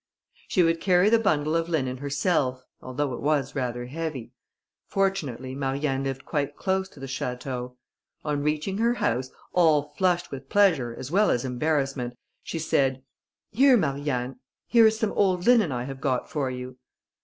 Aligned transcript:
She 0.47 0.63
would 0.63 0.81
carry 0.81 1.11
the 1.11 1.19
bundle 1.19 1.55
of 1.55 1.69
linen 1.69 1.97
herself, 1.97 2.63
although 2.81 3.13
it 3.13 3.21
was 3.21 3.53
rather 3.53 3.85
heavy. 3.85 4.31
Fortunately, 4.87 5.53
Marianne 5.53 6.03
lived 6.05 6.25
quite 6.25 6.55
close 6.55 6.89
to 6.89 6.99
the 6.99 7.05
château. 7.05 7.75
On 8.25 8.41
reaching 8.41 8.79
her 8.79 8.95
house, 8.95 9.29
all 9.53 9.93
flushed 9.95 10.31
with 10.31 10.49
pleasure 10.49 10.95
as 10.97 11.11
well 11.11 11.29
as 11.29 11.45
embarrassment, 11.45 12.17
she 12.41 12.57
said, 12.57 13.03
"Here, 13.51 13.77
Marianne, 13.77 14.39
here 14.65 14.87
is 14.87 14.97
some 14.97 15.11
old 15.11 15.45
linen 15.45 15.71
I 15.71 15.83
have 15.83 16.01
got 16.01 16.27
for 16.27 16.49
you." 16.49 16.77